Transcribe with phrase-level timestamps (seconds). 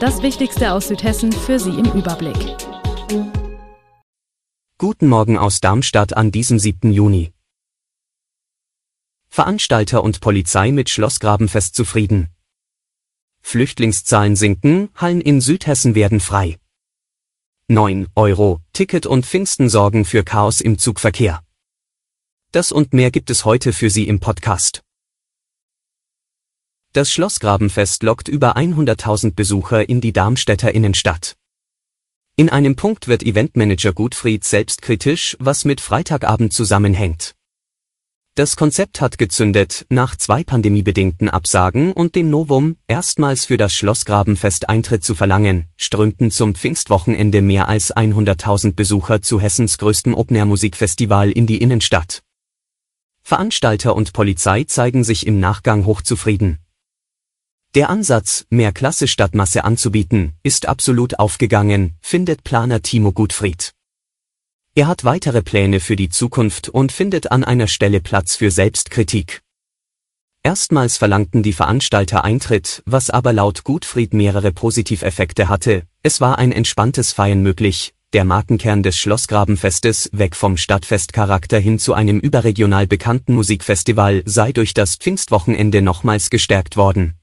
[0.00, 2.56] Das Wichtigste aus Südhessen für Sie im Überblick.
[4.78, 6.92] Guten Morgen aus Darmstadt an diesem 7.
[6.92, 7.32] Juni.
[9.28, 12.28] Veranstalter und Polizei mit Schlossgrabenfest zufrieden.
[13.40, 16.58] Flüchtlingszahlen sinken, Hallen in Südhessen werden frei.
[17.66, 21.42] 9 Euro, Ticket und Pfingsten sorgen für Chaos im Zugverkehr.
[22.52, 24.84] Das und mehr gibt es heute für Sie im Podcast.
[26.94, 31.36] Das Schlossgrabenfest lockt über 100.000 Besucher in die Darmstädter Innenstadt.
[32.36, 37.34] In einem Punkt wird Eventmanager Gutfried selbstkritisch, was mit Freitagabend zusammenhängt.
[38.36, 44.70] Das Konzept hat gezündet, nach zwei pandemiebedingten Absagen und dem Novum, erstmals für das Schlossgrabenfest
[44.70, 51.46] Eintritt zu verlangen, strömten zum Pfingstwochenende mehr als 100.000 Besucher zu Hessens größtem Open-Air-Musikfestival in
[51.46, 52.22] die Innenstadt.
[53.22, 56.58] Veranstalter und Polizei zeigen sich im Nachgang hochzufrieden.
[57.78, 63.72] Der Ansatz, mehr Klasse statt Masse anzubieten, ist absolut aufgegangen, findet Planer Timo Gutfried.
[64.74, 69.42] Er hat weitere Pläne für die Zukunft und findet an einer Stelle Platz für Selbstkritik.
[70.42, 75.84] Erstmals verlangten die Veranstalter Eintritt, was aber laut Gutfried mehrere Positiveffekte hatte.
[76.02, 81.94] Es war ein entspanntes Feiern möglich, der Markenkern des Schlossgrabenfestes weg vom Stadtfestcharakter hin zu
[81.94, 87.17] einem überregional bekannten Musikfestival sei durch das Pfingstwochenende nochmals gestärkt worden.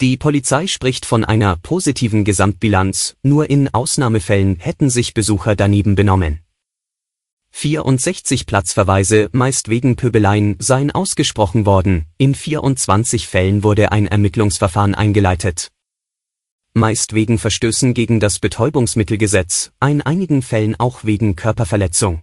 [0.00, 6.38] Die Polizei spricht von einer positiven Gesamtbilanz, nur in Ausnahmefällen hätten sich Besucher daneben benommen.
[7.50, 15.72] 64 Platzverweise, meist wegen Pöbeleien, seien ausgesprochen worden, in 24 Fällen wurde ein Ermittlungsverfahren eingeleitet.
[16.74, 22.22] Meist wegen Verstößen gegen das Betäubungsmittelgesetz, in einigen Fällen auch wegen Körperverletzung.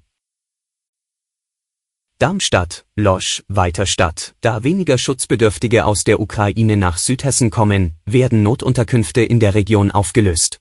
[2.17, 4.35] Darmstadt, Losch, Weiterstadt.
[4.39, 10.59] Da weniger Schutzbedürftige aus der Ukraine nach Südhessen kommen, werden Notunterkünfte in der Region aufgelöst.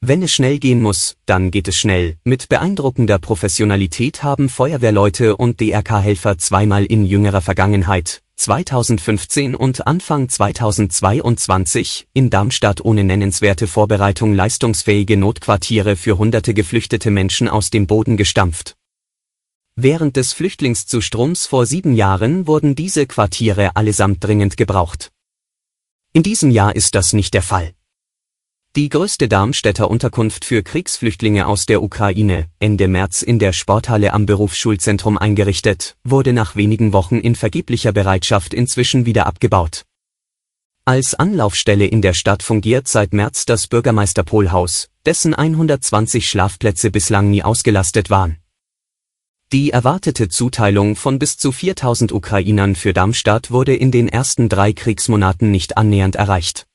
[0.00, 2.16] Wenn es schnell gehen muss, dann geht es schnell.
[2.24, 12.08] Mit beeindruckender Professionalität haben Feuerwehrleute und DRK-Helfer zweimal in jüngerer Vergangenheit, 2015 und Anfang 2022,
[12.14, 18.75] in Darmstadt ohne nennenswerte Vorbereitung leistungsfähige Notquartiere für hunderte geflüchtete Menschen aus dem Boden gestampft.
[19.78, 25.12] Während des Flüchtlingszustroms vor sieben Jahren wurden diese Quartiere allesamt dringend gebraucht.
[26.14, 27.74] In diesem Jahr ist das nicht der Fall.
[28.74, 34.24] Die größte Darmstädter Unterkunft für Kriegsflüchtlinge aus der Ukraine, Ende März in der Sporthalle am
[34.24, 39.84] Berufsschulzentrum eingerichtet, wurde nach wenigen Wochen in vergeblicher Bereitschaft inzwischen wieder abgebaut.
[40.86, 47.42] Als Anlaufstelle in der Stadt fungiert seit März das Bürgermeisterpolhaus, dessen 120 Schlafplätze bislang nie
[47.42, 48.38] ausgelastet waren.
[49.52, 54.72] Die erwartete Zuteilung von bis zu 4000 Ukrainern für Darmstadt wurde in den ersten drei
[54.72, 56.66] Kriegsmonaten nicht annähernd erreicht.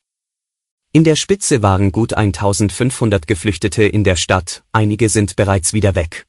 [0.93, 6.27] In der Spitze waren gut 1500 Geflüchtete in der Stadt, einige sind bereits wieder weg.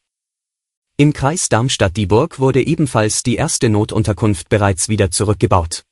[0.96, 5.84] Im Kreis Darmstadt-Dieburg wurde ebenfalls die erste Notunterkunft bereits wieder zurückgebaut.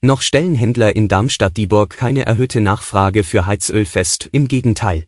[0.00, 5.07] Noch stellen Händler in Darmstadt-Dieburg keine erhöhte Nachfrage für Heizöl fest, im Gegenteil.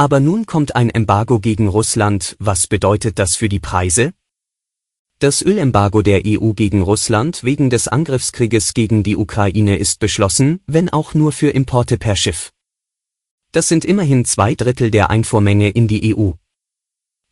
[0.00, 4.12] Aber nun kommt ein Embargo gegen Russland, was bedeutet das für die Preise?
[5.18, 10.88] Das Ölembargo der EU gegen Russland wegen des Angriffskrieges gegen die Ukraine ist beschlossen, wenn
[10.88, 12.52] auch nur für Importe per Schiff.
[13.50, 16.30] Das sind immerhin zwei Drittel der Einfuhrmenge in die EU.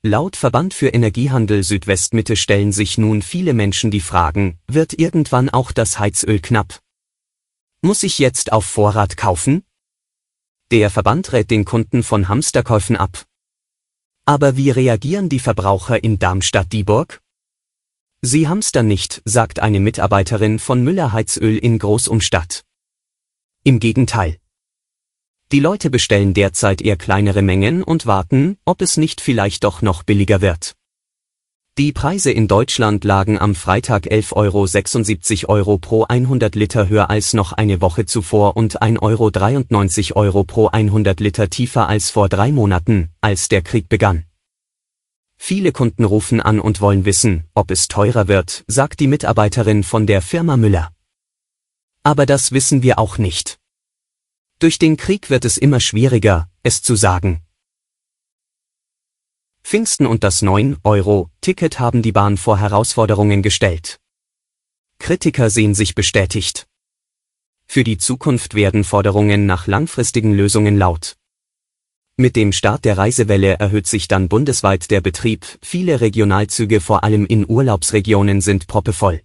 [0.02, 5.70] Laut Verband für Energiehandel Südwestmitte stellen sich nun viele Menschen die Fragen, wird irgendwann auch
[5.70, 6.80] das Heizöl knapp?
[7.80, 9.62] Muss ich jetzt auf Vorrat kaufen?
[10.72, 13.24] Der Verband rät den Kunden von Hamsterkäufen ab.
[14.24, 17.22] Aber wie reagieren die Verbraucher in Darmstadt-Dieburg?
[18.20, 22.64] Sie hamstern nicht, sagt eine Mitarbeiterin von Müller Heizöl in Großumstadt.
[23.62, 24.38] Im Gegenteil.
[25.52, 30.02] Die Leute bestellen derzeit eher kleinere Mengen und warten, ob es nicht vielleicht doch noch
[30.02, 30.74] billiger wird.
[31.78, 37.52] Die Preise in Deutschland lagen am Freitag 11,76 Euro pro 100 Liter höher als noch
[37.52, 43.10] eine Woche zuvor und 1,93 Euro Euro pro 100 Liter tiefer als vor drei Monaten,
[43.20, 44.24] als der Krieg begann.
[45.36, 50.06] Viele Kunden rufen an und wollen wissen, ob es teurer wird, sagt die Mitarbeiterin von
[50.06, 50.92] der Firma Müller.
[52.02, 53.58] Aber das wissen wir auch nicht.
[54.60, 57.45] Durch den Krieg wird es immer schwieriger, es zu sagen.
[59.66, 63.98] Pfingsten und das 9-Euro-Ticket haben die Bahn vor Herausforderungen gestellt.
[65.00, 66.68] Kritiker sehen sich bestätigt.
[67.66, 71.16] Für die Zukunft werden Forderungen nach langfristigen Lösungen laut.
[72.16, 77.26] Mit dem Start der Reisewelle erhöht sich dann bundesweit der Betrieb, viele Regionalzüge vor allem
[77.26, 79.22] in Urlaubsregionen sind proppevoll.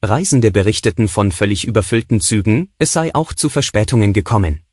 [0.00, 4.63] Reisende berichteten von völlig überfüllten Zügen, es sei auch zu Verspätungen gekommen.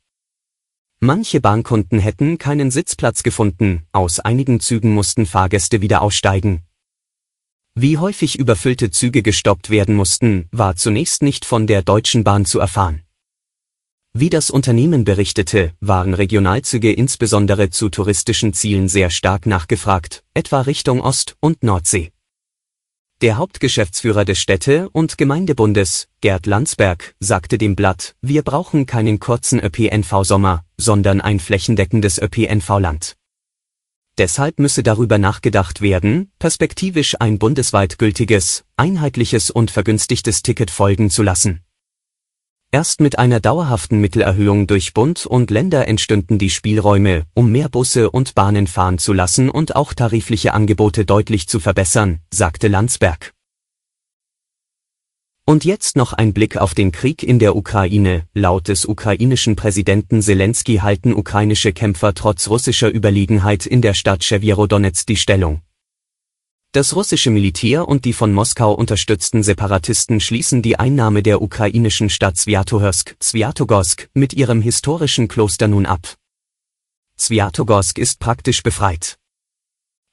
[1.04, 6.62] Manche Bahnkunden hätten keinen Sitzplatz gefunden, aus einigen Zügen mussten Fahrgäste wieder aussteigen.
[7.74, 12.60] Wie häufig überfüllte Züge gestoppt werden mussten, war zunächst nicht von der Deutschen Bahn zu
[12.60, 13.02] erfahren.
[14.12, 21.00] Wie das Unternehmen berichtete, waren Regionalzüge insbesondere zu touristischen Zielen sehr stark nachgefragt, etwa Richtung
[21.00, 22.11] Ost- und Nordsee.
[23.22, 29.60] Der Hauptgeschäftsführer des Städte- und Gemeindebundes, Gerd Landsberg, sagte dem Blatt, wir brauchen keinen kurzen
[29.60, 33.14] ÖPNV-Sommer, sondern ein flächendeckendes ÖPNV-Land.
[34.18, 41.22] Deshalb müsse darüber nachgedacht werden, perspektivisch ein bundesweit gültiges, einheitliches und vergünstigtes Ticket folgen zu
[41.22, 41.60] lassen.
[42.74, 48.10] Erst mit einer dauerhaften Mittelerhöhung durch Bund und Länder entstünden die Spielräume, um mehr Busse
[48.10, 53.34] und Bahnen fahren zu lassen und auch tarifliche Angebote deutlich zu verbessern, sagte Landsberg.
[55.44, 58.26] Und jetzt noch ein Blick auf den Krieg in der Ukraine.
[58.32, 65.06] Laut des ukrainischen Präsidenten Zelensky halten ukrainische Kämpfer trotz russischer Überlegenheit in der Stadt Chevierodonetsk
[65.06, 65.60] die Stellung.
[66.74, 72.38] Das russische Militär und die von Moskau unterstützten Separatisten schließen die Einnahme der ukrainischen Stadt
[72.38, 76.16] Swiatohorsk, Swiatogorsk, mit ihrem historischen Kloster nun ab.
[77.18, 79.18] Swiatogorsk ist praktisch befreit.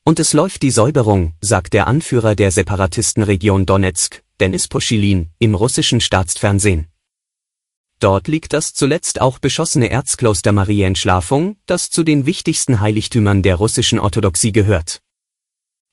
[0.03, 6.01] Und es läuft die Säuberung, sagt der Anführer der Separatistenregion Donetsk, Denis Poschilin, im russischen
[6.01, 6.87] Staatsfernsehen.
[8.01, 13.97] Dort liegt das zuletzt auch beschossene Erzkloster Marienschlafung, das zu den wichtigsten Heiligtümern der russischen
[13.99, 15.01] Orthodoxie gehört.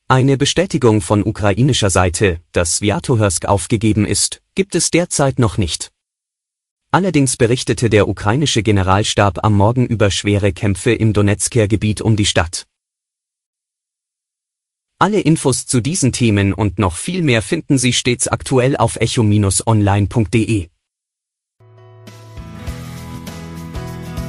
[0.08, 5.90] Eine Bestätigung von ukrainischer Seite, dass Swiatohorsk aufgegeben ist, gibt es derzeit noch nicht.
[6.92, 12.24] Allerdings berichtete der ukrainische Generalstab am Morgen über schwere Kämpfe im Donetsker Gebiet um die
[12.24, 12.68] Stadt.
[15.00, 20.68] Alle Infos zu diesen Themen und noch viel mehr finden Sie stets aktuell auf echo-online.de.